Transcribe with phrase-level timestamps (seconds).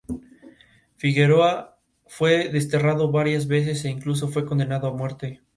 [0.95, 5.43] Figueroa fue desterrado varias veces e incluso fue condenado a muerte.